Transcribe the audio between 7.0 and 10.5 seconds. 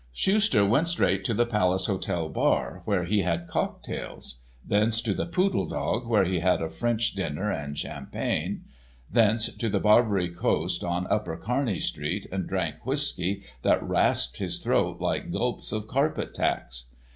dinner and champagne, thence to the Barbary